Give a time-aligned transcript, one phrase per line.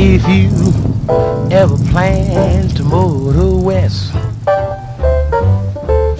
[0.00, 0.46] If you
[1.50, 4.12] ever plan to motor west,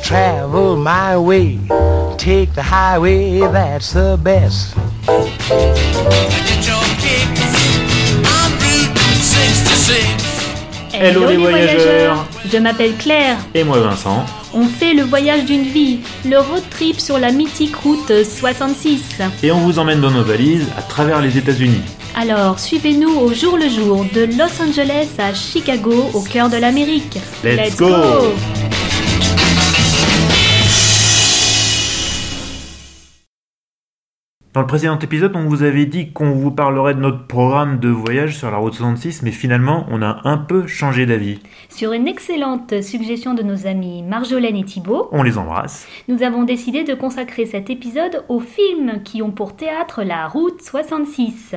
[0.02, 1.60] travel my way,
[2.18, 4.74] take the highway, that's the best.
[10.90, 13.38] Hello les voyageurs Je m'appelle Claire.
[13.54, 14.26] Et moi Vincent.
[14.54, 19.20] On fait le voyage d'une vie, le road trip sur la mythique route 66.
[19.42, 21.82] Et on vous emmène dans nos valises à travers les États-Unis.
[22.16, 27.18] Alors, suivez-nous au jour le jour de Los Angeles à Chicago, au cœur de l'Amérique.
[27.44, 27.86] Let's go
[34.54, 37.90] Dans le précédent épisode, on vous avait dit qu'on vous parlerait de notre programme de
[37.90, 41.38] voyage sur la route 66, mais finalement, on a un peu changé d'avis.
[41.68, 45.86] Sur une excellente suggestion de nos amis Marjolaine et Thibault, On les embrasse.
[46.08, 50.62] nous avons décidé de consacrer cet épisode aux films qui ont pour théâtre la route
[50.62, 51.54] 66.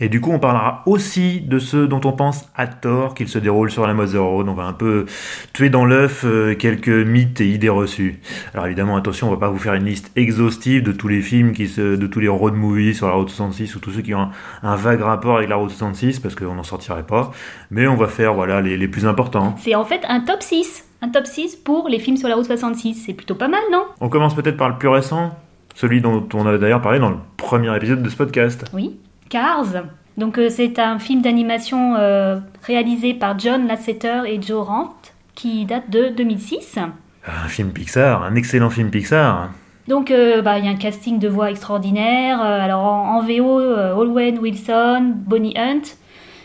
[0.00, 3.38] Et du coup, on parlera aussi de ceux dont on pense à tort qu'ils se
[3.38, 4.48] déroulent sur la Mother Road.
[4.48, 5.04] On va un peu
[5.52, 8.20] tuer dans l'œuf euh, quelques mythes et idées reçues.
[8.54, 11.52] Alors évidemment, attention, on va pas vous faire une liste exhaustive de tous les films,
[11.52, 14.14] qui se, de tous les road movies sur la route 66 ou tous ceux qui
[14.14, 14.30] ont un,
[14.62, 17.30] un vague rapport avec la route 66 parce qu'on n'en sortirait pas.
[17.70, 19.54] Mais on va faire voilà les, les plus importants.
[19.58, 20.86] C'est en fait un top 6.
[21.02, 22.94] Un top 6 pour les films sur la route 66.
[23.06, 23.84] C'est plutôt pas mal, non?
[24.00, 25.36] On commence peut-être par le plus récent,
[25.74, 28.64] celui dont on a d'ailleurs parlé dans le premier épisode de ce podcast.
[28.72, 28.96] Oui.
[29.30, 29.84] Cars.
[30.18, 35.64] Donc euh, c'est un film d'animation euh, réalisé par John Lasseter et Joe Ranft qui
[35.64, 36.78] date de 2006.
[37.26, 39.50] Un film Pixar, un excellent film Pixar.
[39.88, 42.40] Donc euh, bah, il y a un casting de voix extraordinaire.
[42.40, 45.82] alors en, en VO, Owen Wilson, Bonnie Hunt,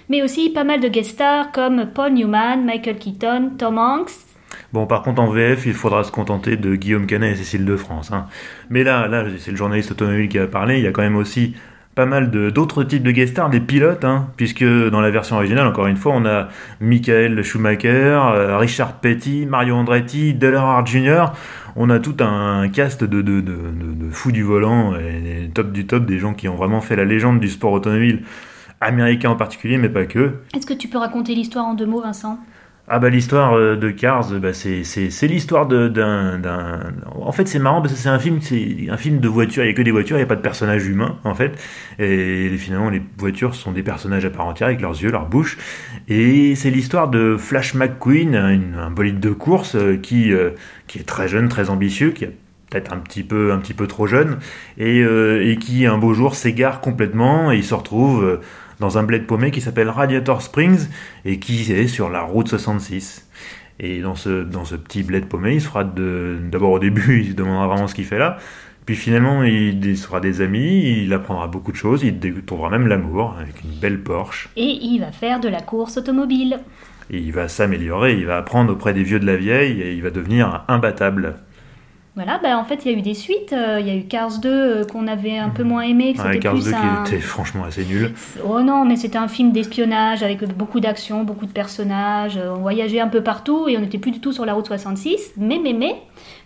[0.08, 4.12] mais aussi pas mal de guest stars comme Paul Newman, Michael Keaton, Tom Hanks.
[4.72, 7.76] Bon, par contre, en VF, il faudra se contenter de Guillaume Canet et Cécile de
[7.76, 8.12] France.
[8.12, 8.28] hein.
[8.70, 10.78] Mais là, là, c'est le journaliste automobile qui a parlé.
[10.78, 11.56] Il y a quand même aussi
[11.96, 15.66] pas mal d'autres types de guest stars, des pilotes, hein, puisque dans la version originale,
[15.66, 16.50] encore une fois, on a
[16.82, 21.28] Michael Schumacher, euh, Richard Petty, Mario Andretti, Dale Earnhardt Jr.
[21.78, 23.56] On a tout un cast de, de, de,
[24.12, 27.40] fous du volant, et top du top, des gens qui ont vraiment fait la légende
[27.40, 28.24] du sport automobile
[28.82, 30.34] américain en particulier, mais pas que.
[30.54, 32.40] Est-ce que tu peux raconter l'histoire en deux mots, Vincent?
[32.88, 36.40] Ah bah l'histoire euh, de Cars, bah, c'est l'histoire d'un.
[37.16, 39.64] En fait c'est marrant parce que c'est un film c'est un film de voitures.
[39.64, 41.60] Il y a que des voitures, il y a pas de personnages humains en fait.
[41.98, 45.58] Et finalement les voitures sont des personnages à part entière avec leurs yeux, leur bouche.
[46.10, 50.52] Et c'est l'histoire de Flash McQueen, un, bolide de course euh, qui euh,
[50.86, 52.28] qui est très jeune, très ambitieux, qui a
[52.70, 54.38] peut-être un petit peu un peu trop jeune
[54.78, 58.40] et, qui un beau jour s'égare complètement et il se retrouve
[58.80, 60.88] dans un bled paumé qui s'appelle Radiator Springs
[61.24, 63.28] et qui est sur la route 66.
[63.80, 67.32] Et dans ce, dans ce petit bled paumé, il se fera d'abord au début, il
[67.32, 68.38] se demandera vraiment ce qu'il fait là.
[68.86, 72.70] Puis finalement, il, il se fera des amis, il apprendra beaucoup de choses, il découvrira
[72.70, 74.50] même l'amour avec une belle Porsche.
[74.56, 76.60] Et il va faire de la course automobile.
[77.10, 80.02] Et il va s'améliorer, il va apprendre auprès des vieux de la vieille et il
[80.02, 81.36] va devenir imbattable.
[82.16, 83.52] Voilà, bah en fait, il y a eu des suites.
[83.52, 86.20] Euh, Il y a eu Cars 2 euh, qu'on avait un peu moins aimé, que
[86.20, 87.04] Ouais, c'était Cars 2 plus un...
[87.04, 88.14] qui était franchement assez nul.
[88.46, 92.38] Oh non, mais c'était un film d'espionnage avec beaucoup d'action, beaucoup de personnages.
[92.38, 94.66] Euh, On voyageait un peu partout et on n'était plus du tout sur la route
[94.66, 95.34] 66.
[95.36, 95.96] Mais, mais, mais,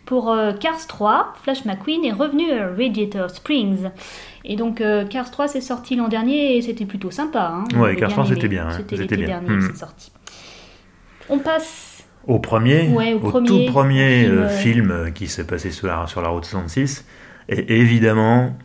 [0.05, 3.89] pour Cars 3, Flash McQueen est revenu à Radiator Springs.
[4.43, 4.81] Et donc,
[5.11, 7.53] Cars 3 c'est sorti l'an dernier et c'était plutôt sympa.
[7.53, 7.79] Hein.
[7.79, 8.33] Ouais, Cars bien 3, aimé.
[8.35, 8.71] c'était bien.
[8.71, 9.27] C'était l'été bien.
[9.39, 10.11] dernier c'est sorti.
[11.29, 11.88] On passe
[12.29, 15.87] Au premier, Ouais, au premier, tout premier film, euh, film euh, qui s'est passé sur
[15.87, 17.05] la, sur la route 66.
[17.49, 18.55] Et évidemment,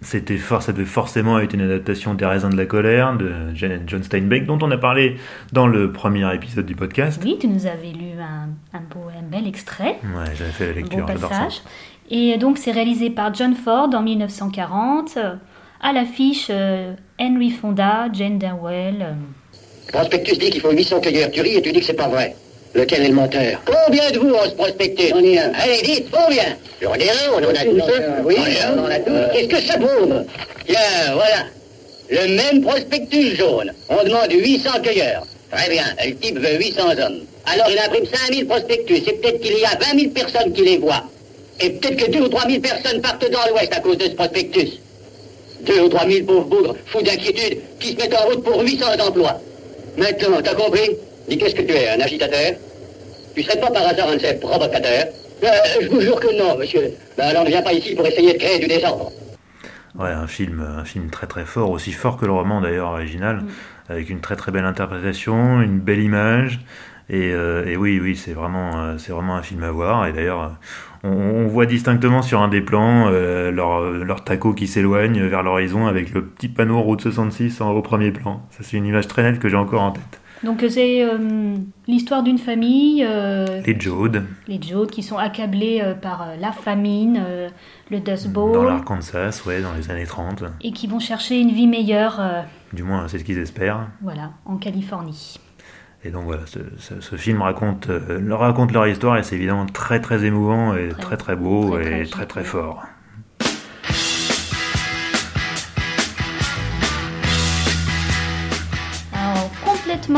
[0.00, 4.02] c'était for- ça devait forcément être une adaptation des raisins de la colère de John
[4.02, 5.16] Steinbeck, dont on a parlé
[5.52, 7.22] dans le premier épisode du podcast.
[7.24, 9.98] Oui, tu nous avais lu un, un beau, un bel extrait.
[10.02, 11.28] Ouais, j'avais fait la Un beau lecture, j'adore ça.
[11.28, 11.62] passage.
[12.10, 15.16] Et donc, c'est réalisé par John Ford en 1940.
[15.80, 18.96] À l'affiche, euh, Henry Fonda, Jane Darwell.
[19.00, 19.12] euh,
[19.92, 21.30] Prospectus dit qu'il faut 800 cueilleurs.
[21.30, 22.34] Tu ris et tu dis que c'est pas vrai.
[22.74, 25.52] Lequel est le menteur Combien de vous ont ce prospectus On est un.
[25.54, 28.22] Allez, dites, combien J'en ai un, on en a tous un.
[28.24, 28.36] Oui,
[28.74, 29.32] on en a tous.
[29.32, 30.24] Qu'est-ce que ça prouve
[30.66, 30.78] Tiens,
[31.12, 31.46] voilà.
[32.08, 33.72] Le même prospectus jaune.
[33.88, 35.26] On demande 800 cueilleurs.
[35.50, 37.20] Très bien, le type veut 800 hommes.
[37.44, 39.02] Alors il imprime 5000 prospectus.
[39.06, 41.04] Et peut-être qu'il y a 20 000 personnes qui les voient.
[41.60, 44.10] Et peut-être que 2 ou 3 000 personnes partent dans l'ouest à cause de ce
[44.10, 44.78] prospectus.
[45.66, 48.86] 2 ou 3 000 pauvres bougres, fous d'inquiétude, qui se mettent en route pour 800
[49.06, 49.40] emplois.
[49.96, 50.90] Maintenant, t'as compris
[51.28, 52.52] Dis qu'est-ce que tu es, un agitateur?
[53.34, 55.06] Tu serais pas par hasard un de ces provocateurs?
[55.44, 55.48] Euh,
[55.80, 56.90] Je vous jure que non, monsieur.
[57.16, 59.10] Ben alors ne viens pas ici pour essayer de créer du désordre.
[59.98, 63.44] Ouais, un film, un film très très fort, aussi fort que le roman d'ailleurs original,
[63.88, 66.60] avec une très très belle interprétation, une belle image,
[67.10, 70.06] Et, euh, et oui, oui, c'est vraiment, euh, c'est vraiment un film à voir.
[70.06, 70.52] Et d'ailleurs,
[71.02, 75.42] on, on voit distinctement sur un des plans euh, leur, leur taco qui s'éloigne vers
[75.42, 78.46] l'horizon avec le petit panneau route 66 en, au premier plan.
[78.50, 80.20] Ça, c'est une image très nette que j'ai encore en tête.
[80.44, 81.54] Donc euh, c'est euh,
[81.86, 87.22] l'histoire d'une famille, euh, Les Jodes, les Jodes, qui sont accablés euh, par la famine,
[87.90, 90.44] le Dust dans Bowl, l'Arkansas, ouais, dans les années 30.
[90.62, 92.20] et qui vont chercher une vie meilleure,
[92.72, 93.88] Du moins, c'est ce qu'ils espèrent.
[94.02, 95.38] voilà, en Californie.
[96.04, 99.66] Et donc voilà, ce, ce- ce film raconte, leur raconte leur histoire et c'est évidemment
[99.66, 102.82] très très émouvant et très Très- très beau très et très très fort.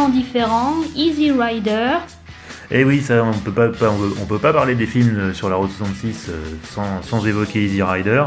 [0.05, 1.97] Complètement différent, Easy Rider,
[2.71, 3.69] Et oui, ça, on peut pas,
[4.21, 6.33] on peut, pas parler des films euh, sur la route 66 euh,
[6.71, 8.25] sans, sans évoquer Easy Rider.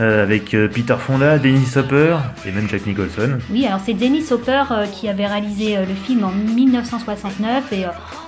[0.00, 3.38] Euh, avec euh, Peter Fonda, Dennis Hopper et même Jack Nicholson.
[3.48, 7.84] Oui, alors c'est Dennis Hopper euh, qui avait réalisé le film en 1969 et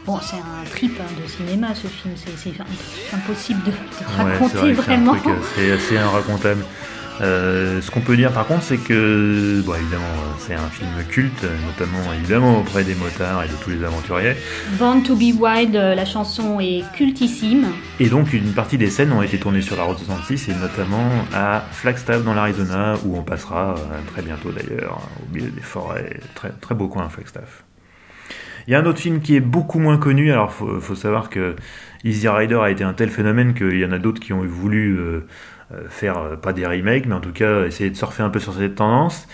[0.07, 3.73] bon, c'est un trip hein, de cinéma ce film, c'est c'est im- impossible de,
[4.17, 5.15] raconter c'est vrai que c'est un vraiment.
[5.15, 6.65] truc, C'est assez inracontable.
[7.21, 10.05] Euh, ce qu'on peut dire par contre, c'est que, bon, évidemment,
[10.39, 14.35] c'est un film culte, notamment évidemment auprès des motards et de tous les aventuriers.
[14.79, 17.67] Born to be Wild, euh, la chanson est cultissime.
[18.01, 21.09] Et donc, une partie des scènes ont été tournées sur la route 66 et notamment
[21.35, 26.21] à Flagstaff dans l'Arizona, où on passera euh, très bientôt d'ailleurs, au milieu des forêts.
[26.35, 27.65] Très, très beau coin, Flagstaff.
[28.67, 30.33] Il y a un autre film qui est beaucoup moins connu.
[30.33, 31.55] Alors, faut, faut savoir que
[32.05, 34.97] Easy Rider a été un tel phénomène qu'il y en a d'autres qui ont voulu
[34.99, 35.27] euh,
[35.89, 38.53] faire, euh, pas des remakes, mais en tout cas essayer de surfer un peu sur
[38.55, 39.27] cette tendance.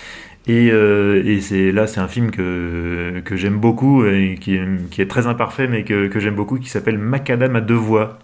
[0.46, 4.90] Et, euh, et c'est là, c'est un film que, que j'aime beaucoup et qui est,
[4.90, 8.18] qui est très imparfait, mais que, que j'aime beaucoup, qui s'appelle Macadam à deux voix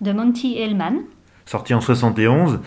[0.00, 1.00] de Monty Hellman.
[1.44, 2.60] sorti en 71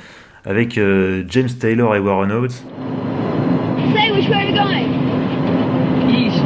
[0.45, 2.63] avec euh, James Taylor et Warren Oates.
[3.93, 4.91] Say which way are we going?
[6.09, 6.43] East.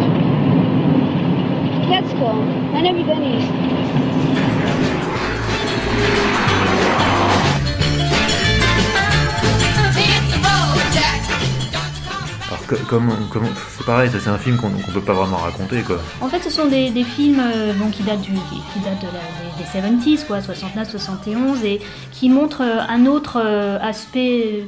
[1.89, 2.41] That's cool.
[2.73, 4.24] I never been east.
[12.87, 13.09] Comme,
[13.77, 15.97] c'est pareil, c'est un film qu'on qu'on peut pas vraiment raconter quoi.
[16.21, 18.39] En fait, ce sont des, des films euh, bon, qui datent, du, qui,
[18.73, 21.79] qui datent de la- des, des 70s, quoi, 69, 71, et
[22.11, 24.63] qui montrent euh, un autre euh, aspect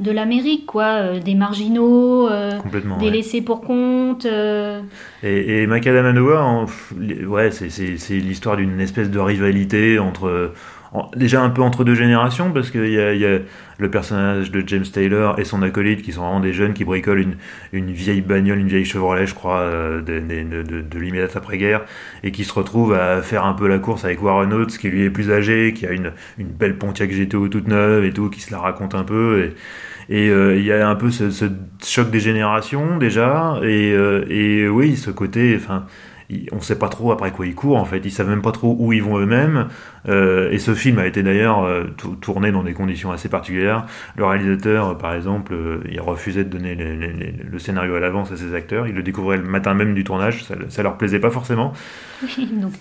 [0.00, 2.58] de l'Amérique, quoi, euh, des marginaux, euh,
[2.98, 3.10] des ouais.
[3.10, 4.26] laissés pour compte.
[4.26, 4.80] euh,
[5.22, 6.16] Et, et Macadam
[7.26, 10.52] ouais, c'est l'histoire d'une espèce de rivalité entre.
[11.16, 13.38] Déjà un peu entre deux générations, parce qu'il y y a
[13.78, 17.24] le personnage de James Taylor et son acolyte qui sont vraiment des jeunes qui bricolent
[17.72, 21.82] une, vieille bagnole, une vieille Chevrolet, je crois, euh, de, de, après-guerre,
[22.22, 25.02] et qui se retrouvent à faire un peu la course avec Warren Oates, qui lui
[25.02, 28.52] est plus âgé, qui a une, belle Pontiac GTO toute neuve et tout, qui se
[28.52, 29.50] la raconte un peu.
[30.08, 31.30] Et, euh, il y a un peu ce,
[31.82, 35.58] choc des générations déjà, et, euh, oui, ce côté,
[36.52, 38.76] on sait pas trop après quoi ils courent en fait, ils savent même pas trop
[38.78, 39.68] où ils vont eux-mêmes.
[40.08, 43.86] Euh, et ce film a été d'ailleurs euh, tou- tourné dans des conditions assez particulières.
[44.16, 45.54] Le réalisateur, euh, par exemple,
[45.90, 48.86] il refusait de donner les- les- les- le scénario à l'avance à ses acteurs.
[48.88, 51.72] Il le découvrait le matin même du tournage, ça, ça leur plaisait pas forcément.
[52.24, 52.72] Oui, donc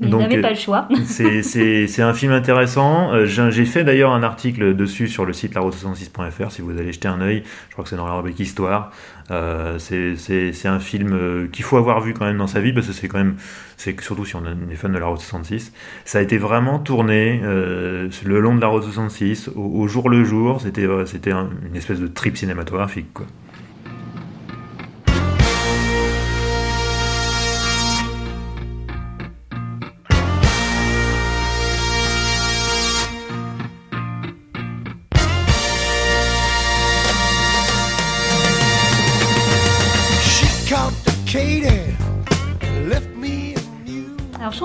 [0.00, 0.86] ils n'avaient pas le choix.
[1.04, 3.24] C'est- un film intéressant.
[3.24, 7.08] J'ai j'ai fait d'ailleurs un article dessus sur le site laroute66.fr si vous allez jeter
[7.08, 7.42] un œil.
[7.68, 8.90] Je crois que c'est dans la rubrique Histoire.
[9.30, 12.86] Euh, c'est un film euh, qu'il faut avoir vu quand même dans sa vie parce
[12.88, 13.36] que c'est quand même,
[13.76, 15.72] surtout si on est fan de la route 66,
[16.04, 20.24] ça a été vraiment tourné euh, le long de la route 66 au, jour le
[20.24, 20.60] jour.
[20.60, 23.06] C'était c'était un- une espèce de trip cinématographique.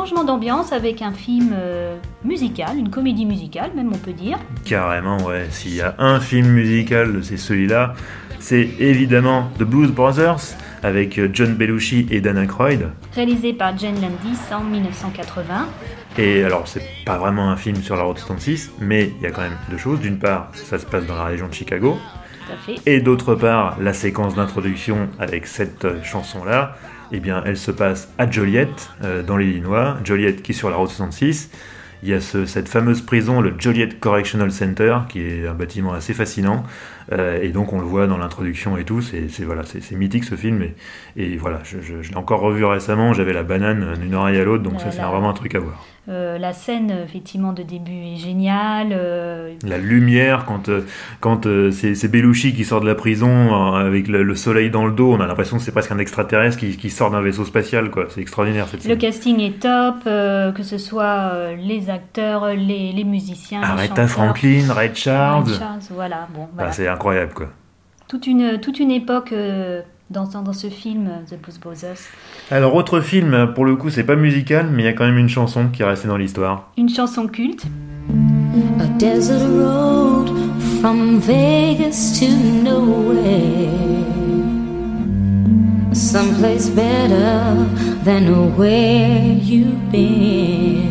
[0.05, 4.37] Changement d'ambiance avec un film euh, musical, une comédie musicale, même on peut dire.
[4.63, 5.47] Carrément, ouais.
[5.49, 7.95] S'il y a un film musical, c'est celui-là.
[8.37, 12.91] C'est évidemment The Blues Brothers avec euh, John Belushi et Dan Aykroyd.
[13.15, 15.67] Réalisé par Jane Landis en 1980.
[16.19, 19.31] Et alors, c'est pas vraiment un film sur la route 66, mais il y a
[19.31, 19.99] quand même deux choses.
[20.01, 21.97] D'une part, ça se passe dans la région de Chicago.
[22.45, 22.75] Tout à fait.
[22.85, 26.75] Et d'autre part, la séquence d'introduction avec cette euh, chanson-là,
[27.11, 28.67] eh bien, elle se passe à Joliet,
[29.03, 29.97] euh, dans l'Illinois.
[30.03, 31.49] Joliet qui est sur la route 66.
[32.03, 35.93] Il y a ce- cette fameuse prison, le Joliet Correctional Center, qui est un bâtiment
[35.93, 36.63] assez fascinant.
[37.11, 39.01] Euh, et donc, on le voit dans l'introduction et tout.
[39.01, 40.61] C'est voilà, c'est mythique ce film.
[40.63, 40.75] Et,
[41.33, 43.13] et voilà, je, je- je l'ai encore revu récemment.
[43.13, 45.85] J'avais la banane d'une oreille à l'autre, donc ça, c'est vraiment un truc à voir.
[46.07, 48.89] Euh, la scène, effectivement, de début est géniale.
[48.91, 50.81] euh, La lumière, quand, euh,
[51.19, 55.13] quand c'est Belushi qui sort de la prison avec le, le soleil dans le dos,
[55.13, 58.05] on a l'impression que c'est presque un extraterrestre qui, qui sort d'un vaisseau spatial, quoi.
[58.09, 58.97] C'est extraordinaire cette le scène.
[58.99, 63.03] casting est top, que ce soit les acteurs, les, les
[63.63, 64.09] Aretha chanteurs.
[64.09, 66.27] Franklin, Ray Charles, Ray Charles, voilà.
[66.35, 67.47] Bon, Bah, c'est incroyable, quoi.
[68.07, 71.97] toute, une, toute une époque euh, dans, dans ce film, euh, The Blues Brothers.
[72.51, 75.17] Alors, autre film, pour le coup, c'est pas musical, mais il y a quand même
[75.17, 76.71] une chanson qui est restée dans l'histoire.
[76.77, 77.65] Une chanson culte.
[78.79, 80.29] A desert road
[80.81, 82.27] from Vegas to
[82.63, 83.71] nowhere.
[85.93, 87.55] Someplace better
[88.03, 90.85] than where you've been.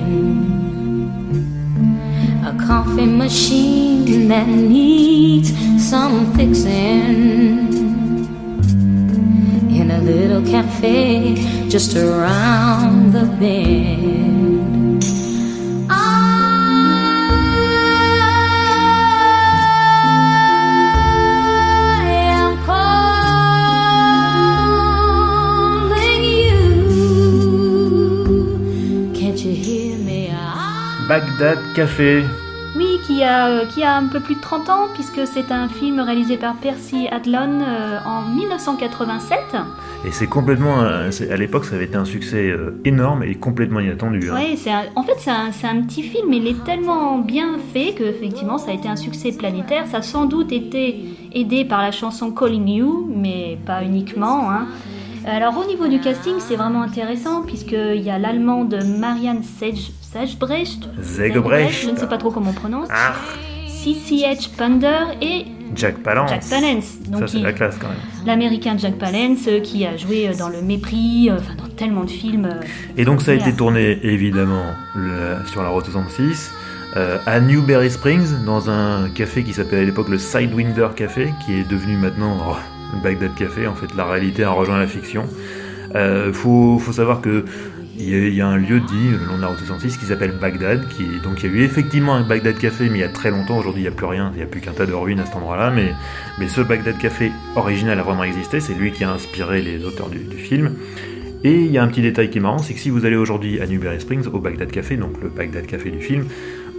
[2.45, 5.53] A coffee machine that needs
[5.91, 7.69] some fixing.
[9.79, 11.35] In a little cafe
[11.69, 15.05] just around the bend.
[15.91, 16.03] I
[22.41, 23.05] am calling
[26.49, 26.63] you.
[29.15, 30.31] Can't you hear me?
[30.33, 32.44] I- Bagdad Café.
[33.15, 35.69] Oui, qui a, euh, qui a un peu plus de 30 ans, puisque c'est un
[35.69, 39.39] film réalisé par Percy Adlon euh, en 1987.
[40.07, 40.83] Et c'est complètement.
[41.11, 44.31] c'est- à l'époque, ça avait été un succès euh, énorme et complètement inattendu.
[44.31, 44.35] hein.
[44.71, 47.93] Un- en fait, c'est un, c'est un petit film, mais il est tellement bien fait
[47.95, 49.87] que effectivement, ça a été un succès planétaire.
[49.87, 54.51] Ça a sans doute été aidé par la chanson Calling You, mais pas uniquement.
[54.51, 54.67] hein.
[55.27, 60.89] Alors, au niveau du casting, c'est vraiment intéressant, puisqu'il y a l'allemande Marianne Sage, Sagebrecht,
[61.03, 61.83] Zegebrecht.
[61.83, 63.15] je ne sais pas trop comment on prononce, Ah,
[63.67, 64.89] CCH Pander
[65.21, 66.31] et Jack Palance.
[66.31, 67.01] Jack Palance.
[67.09, 67.97] Donc, Ça, c'est la classe quand même.
[68.25, 72.05] l'américain Jack Palance, euh, qui a joué euh, dans Le Mépris, euh, enfin dans tellement
[72.05, 72.45] de films.
[72.45, 72.65] euh,
[72.97, 74.63] Et donc ça a été tourné évidemment
[74.95, 76.53] le- sur la route 66
[76.97, 81.55] euh, à Newberry Springs dans un café qui s'appelait à l'époque le Sidewinder Café qui
[81.55, 82.57] est devenu maintenant oh,
[82.95, 83.67] le Baghdad Café.
[83.67, 85.25] En fait la réalité a rejoint la fiction.
[86.33, 87.45] Faut, faut savoir que
[87.97, 90.89] il y, a, un lieu dit le long de la route 66 qui s'appelle Bagdad.
[90.89, 93.31] Qui, donc il y a eu effectivement un Bagdad Café mais il y a très
[93.31, 93.57] longtemps.
[93.57, 95.27] Aujourd'hui il n'y a plus rien, il n'y a plus qu'un tas de ruines à
[95.27, 95.71] cet endroit-là.
[95.71, 98.61] Mais, ce Bagdad Café original a vraiment existé.
[98.61, 100.73] C'est lui qui a inspiré les auteurs du- film.
[101.45, 103.17] Et il y a un petit détail qui est marrant, c'est que si vous allez
[103.17, 106.27] aujourd'hui à Newberry Springs, au Bagdad Café, donc le Bagdad Café du film,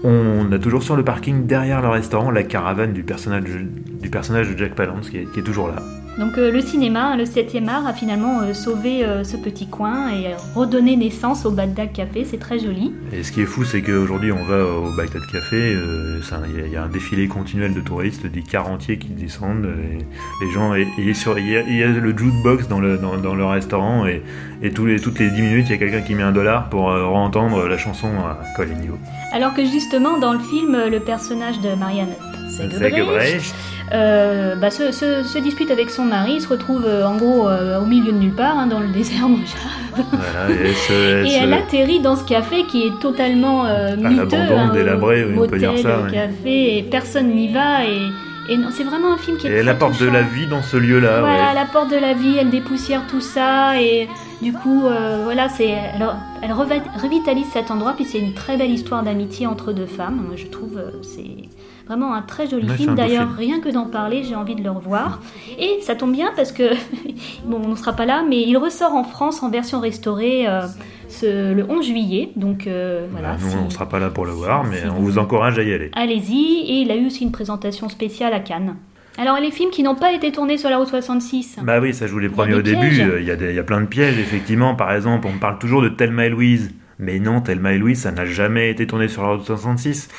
[0.03, 4.75] on a toujours sur le parking derrière le restaurant la caravane du personnage, de Jack
[4.75, 5.81] Palance qui est toujours là.
[6.17, 10.09] Donc euh, le cinéma, le 7e art, a finalement euh, sauvé euh, ce petit coin
[10.11, 12.25] et redonné naissance au Bagdad Café.
[12.29, 12.93] C'est très joli.
[13.11, 16.65] Et ce qui est fou, c'est qu'aujourd'hui on va au Bagdad Café, il y a-
[16.67, 19.97] il y, a un défilé continuel de touristes, des cars entiers qui descendent, et
[20.45, 24.21] les gens, il y, a, le jukebox dans le, dans, dans le restaurant, et,
[24.61, 26.69] et tous les, toutes les 10 minutes, il y a quelqu'un qui met un dollar
[26.69, 28.97] pour entendre la chanson à Colin You.
[29.33, 32.13] Alors que justement, dans le film, le personnage de Marianne
[32.57, 33.53] Zegebrecht.
[33.93, 36.41] Euh, bah, se, se- se dispute avec son mari.
[36.41, 39.27] Se retrouve euh, en gros euh, au milieu de nulle part, hein, dans le désert
[39.29, 39.45] Mojave.
[39.95, 43.65] Voilà, et elle se- elle Et se- elle atterrit dans ce café qui est totalement
[43.65, 47.85] euh, miteux, hein, délabré, oui, on peut dire ça, café, et personne n'y va.
[47.85, 48.07] Et,
[48.49, 50.61] et non, c'est vraiment un film qui est Et elle apporte de la vie dans
[50.61, 51.19] ce lieu-là.
[51.21, 51.47] Voilà, ouais.
[51.53, 54.07] elle apporte de la vie, elle dépoussière tout ça et
[54.41, 56.05] du coup, euh, voilà, c'est elle,
[56.43, 57.93] elle revitalise cet endroit.
[57.95, 60.21] Puis c'est une très belle histoire d'amitié entre deux femmes.
[60.27, 61.49] Moi, je trouve c'est
[61.87, 62.95] vraiment un très joli Ouais, film.
[62.95, 65.21] D'ailleurs, rien que d'en parler, j'ai envie de le revoir.
[65.59, 66.63] Et ça tombe bien parce que
[67.45, 70.61] bon, on ne sera pas là, mais il ressort en France en version restaurée euh,
[71.09, 72.29] ce- le 11 juillet.
[72.35, 73.33] Donc euh, voilà.
[73.33, 75.73] Bah, nous, on sera pas là pour le voir, mais on vous- encourage à y
[75.73, 75.91] aller.
[75.93, 78.75] Allez-y, et il a eu aussi une présentation spéciale à Cannes.
[79.17, 81.59] Alors les films qui n'ont pas été tournés sur la route 66.
[81.63, 82.89] Bah oui, ça je vous l'ai promis au début.
[82.89, 82.99] pièges.
[83.07, 84.75] euh, Il y, a des- il y a plein de pièges, effectivement.
[84.75, 86.71] Par exemple, on me parle toujours de Thelma et Louise.
[86.99, 90.09] Mais non, Thelma et Louise, ça n'a jamais été tourné sur la route 66.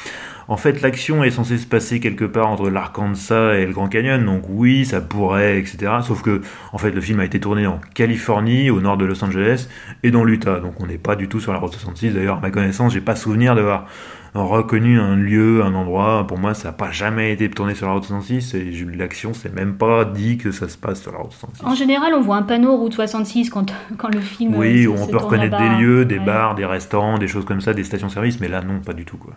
[0.48, 4.24] En fait, l'action est censée se passer quelque part entre l'Arkansas et le Grand Canyon,
[4.24, 5.92] donc oui, ça pourrait, etc.
[6.02, 6.40] Sauf que,
[6.72, 9.68] en fait, le film a été tourné en Californie, au nord de Los Angeles,
[10.04, 12.12] et dans l'Utah, donc on n'est pas du tout sur la route 66.
[12.14, 13.86] D'ailleurs, à ma connaissance, j'ai pas souvenir d'avoir
[14.34, 16.26] reconnu un lieu, un endroit.
[16.28, 19.52] Pour moi, ça n'a pas jamais été tourné sur la route 66, et l'action, c'est
[19.52, 21.64] même pas dit que ça se passe sur la route 66.
[21.64, 24.54] En général, on voit un panneau route 66 quand, quand le film.
[24.54, 26.24] Oui, euh, se- on se peut reconnaître des lieux, des Ouais.
[26.24, 29.16] bars, des restaurants, des choses comme ça, des stations-service, mais là, non, pas du tout,
[29.16, 29.34] quoi.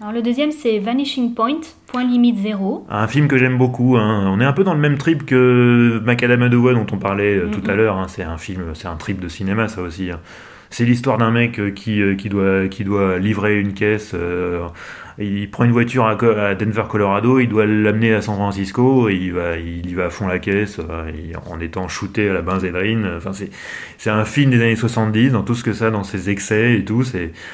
[0.00, 2.86] Alors le deuxième, c'est Vanishing Point, point limite zéro.
[2.90, 3.96] Un film que j'aime beaucoup.
[3.96, 4.30] hein.
[4.30, 7.62] On est un peu dans le même trip que Macadam dont on parlait euh, tout
[7.66, 7.76] à Mhm.
[7.78, 7.96] l'heure.
[7.96, 8.06] hein.
[8.08, 10.10] C'est un film, c'est un trip de cinéma, ça aussi.
[10.10, 10.20] hein.
[10.68, 14.66] C'est l'histoire d'un mec euh, qui, euh, qui, doit, qui doit livrer une caisse euh,
[15.18, 16.14] il prend une voiture à,
[16.54, 20.10] Denver, Colorado, il doit l'amener à San Francisco, et il, va, il y va à
[20.10, 21.10] fond la caisse, euh,
[21.50, 23.08] en étant shooté à la benzédrine.
[23.16, 26.74] Enfin, c'est, un film des années 70, dans tout ce que ça, dans ses excès
[26.74, 27.02] et tout.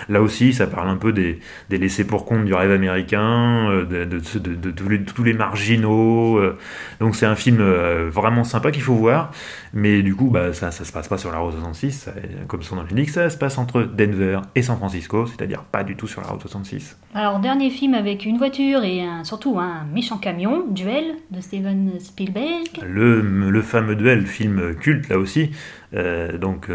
[0.09, 1.39] Là aussi, ça parle un peu des,
[1.71, 4.19] des laissés pour compte du rêve américain, euh, de,
[4.99, 6.39] tous, les, marginaux.
[6.39, 6.59] euh.
[7.01, 9.31] donc c'est un film euh, vraiment sympa qu'il faut voir.
[9.75, 12.13] Mais du coup, bah, ça, ça se passe pas sur la route 66, ça-
[12.49, 15.97] comme son nom l'indique, ça se passe entre Denver et San Francisco, c'est-à-dire pas du
[15.97, 16.99] tout sur la route 66.
[17.15, 22.81] Alors, dernier film avec une voiture et surtout un méchant camion, Duel, de Steven Spielberg.
[22.83, 25.51] Le, fameux duel, film culte là aussi.
[25.93, 26.69] Euh, donc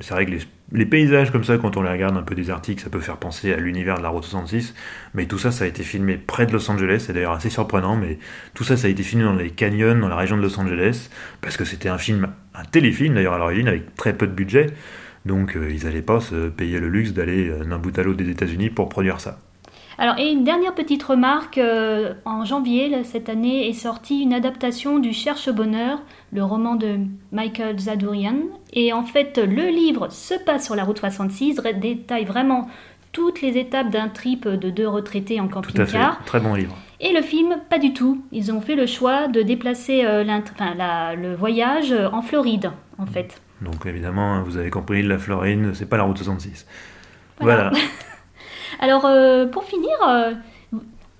[0.00, 0.32] c'est vrai que
[0.72, 3.54] les, paysages comme ça, quand on les regarde un peu désertiques, ça peut faire penser
[3.54, 4.74] à l'univers de la route 66.
[5.14, 7.04] Mais tout ça, ça a été filmé près de Los Angeles.
[7.06, 8.18] C'est d'ailleurs assez surprenant, mais
[8.52, 11.08] tout ça, ça a été filmé dans les canyons, dans la région de Los Angeles,
[11.40, 14.66] parce que c'était un film, un téléfilm d'ailleurs à l'origine, avec très peu de budget.
[15.24, 18.18] Donc euh, ils n'allaient pas se payer le luxe d'aller euh, d'un bout à l'autre
[18.18, 19.38] des États-Unis pour produire ça.
[19.98, 24.98] Alors, et une dernière petite remarque, euh, en janvier cette année est sortie une adaptation
[24.98, 26.00] du Cherche-Bonheur,
[26.32, 26.98] le roman de
[27.30, 28.36] Michael Zadurian.
[28.72, 32.68] Et en fait, le livre se passe sur la route 66, ré- détaille vraiment
[33.12, 35.72] toutes les étapes d'un trip de deux retraités en Tout à fait.
[35.98, 36.24] camping-car.
[36.24, 36.74] Très bon livre.
[37.00, 38.22] Et le film, pas du tout.
[38.32, 42.22] Ils ont fait le choix de déplacer euh, l'int- enfin, la- le voyage euh, en
[42.22, 43.42] Floride, en fait.
[43.60, 46.66] Donc évidemment, vous avez compris, la Floride, c'est pas la route 66.
[47.40, 47.68] Voilà.
[47.70, 47.84] voilà.
[48.80, 50.32] Alors, euh, pour finir, euh,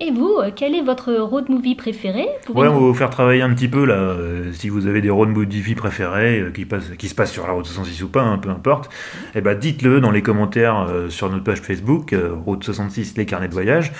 [0.00, 2.26] et vous, euh, quel est votre road movie préféré?
[2.48, 3.94] Ouais, on va vous faire travailler un petit peu là.
[3.94, 7.46] euh, si vous avez des road movie préférés euh, qui, passent, qui se passent sur
[7.46, 8.90] la route 66 ou pas, hein, peu importe,
[9.36, 12.16] eh ben dites-le dans les commentaires euh, sur notre page Facebook,
[12.46, 13.92] route 66 les carnets de voyage,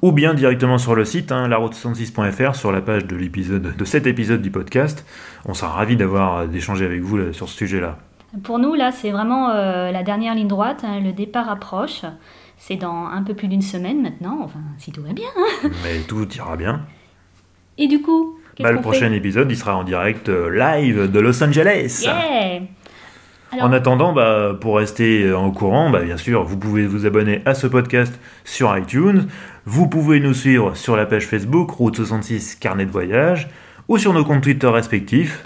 [0.00, 4.06] ou bien directement sur le site, hein, laroute66.fr, sur la page de l'épisode de cet
[4.06, 5.04] épisode du podcast.
[5.44, 7.98] On sera ravis d'avoir d'échanger avec vous là, sur ce sujet-là.
[8.44, 10.84] Pour nous, là, c'est vraiment la dernière ligne droite.
[10.84, 12.02] hein, le départ approche.
[12.62, 15.28] C'est dans un peu plus d'une semaine maintenant, enfin, si tout va bien.
[15.64, 15.70] hein.
[15.82, 16.82] Mais tout ira bien.
[17.78, 21.42] Et du coup, Bah, le prochain épisode, il sera en direct euh, live de Los
[21.42, 22.00] Angeles.
[22.02, 22.60] Yeah
[23.50, 27.06] Alors, En attendant, bah, pour rester euh, au courant, bah, bien sûr, vous pouvez vous
[27.06, 29.26] abonner à ce podcast sur iTunes.
[29.64, 33.48] Vous pouvez nous suivre sur la page Facebook Route 66 Carnet de Voyage
[33.88, 35.44] ou sur nos comptes Twitter respectifs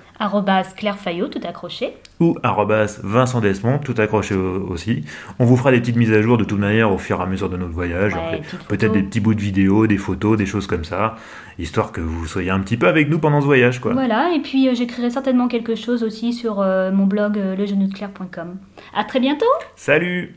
[0.77, 1.95] Claire Fayot, tout accroché.
[2.21, 5.05] ou arrobas Vincent Desmond, tout accroché au- aussi.
[5.39, 7.27] On vous fera des petites mises à jour de toute manière au fur et à
[7.27, 8.15] mesure de notre voyage.
[8.15, 11.17] Ouais, Peut-être des petits bouts de vidéos, des photos, des choses comme ça,
[11.59, 13.81] histoire que vous soyez un petit peu avec nous pendant ce voyage.
[13.81, 13.93] quoi.
[13.93, 18.57] Voilà, et puis euh, j'écrirai certainement quelque chose aussi sur euh, mon blog euh, legenoudelclair.com.
[18.95, 20.37] À très bientôt Salut